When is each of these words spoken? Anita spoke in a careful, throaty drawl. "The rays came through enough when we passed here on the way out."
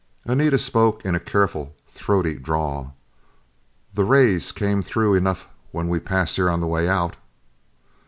Anita 0.25 0.57
spoke 0.57 1.05
in 1.05 1.13
a 1.13 1.19
careful, 1.19 1.75
throaty 1.87 2.33
drawl. 2.39 2.95
"The 3.93 4.03
rays 4.03 4.51
came 4.51 4.81
through 4.81 5.13
enough 5.13 5.47
when 5.71 5.89
we 5.89 5.99
passed 5.99 6.37
here 6.37 6.49
on 6.49 6.59
the 6.59 6.65
way 6.65 6.89
out." 6.89 7.17